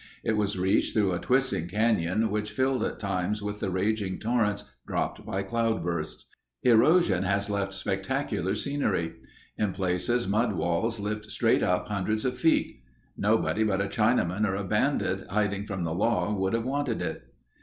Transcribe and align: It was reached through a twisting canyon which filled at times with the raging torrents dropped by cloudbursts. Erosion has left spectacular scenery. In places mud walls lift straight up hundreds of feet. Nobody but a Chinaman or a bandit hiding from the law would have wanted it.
It 0.23 0.35
was 0.35 0.57
reached 0.57 0.95
through 0.95 1.11
a 1.11 1.19
twisting 1.19 1.67
canyon 1.67 2.31
which 2.31 2.49
filled 2.49 2.83
at 2.83 2.99
times 2.99 3.43
with 3.43 3.59
the 3.59 3.69
raging 3.69 4.17
torrents 4.17 4.63
dropped 4.87 5.23
by 5.27 5.43
cloudbursts. 5.43 6.25
Erosion 6.63 7.21
has 7.21 7.51
left 7.51 7.71
spectacular 7.71 8.55
scenery. 8.55 9.13
In 9.59 9.73
places 9.73 10.27
mud 10.27 10.53
walls 10.53 10.99
lift 10.99 11.29
straight 11.29 11.61
up 11.61 11.87
hundreds 11.87 12.25
of 12.25 12.35
feet. 12.35 12.81
Nobody 13.15 13.63
but 13.63 13.79
a 13.79 13.85
Chinaman 13.85 14.43
or 14.43 14.55
a 14.55 14.63
bandit 14.63 15.29
hiding 15.29 15.67
from 15.67 15.83
the 15.83 15.93
law 15.93 16.33
would 16.35 16.53
have 16.53 16.65
wanted 16.65 16.99
it. 16.99 17.23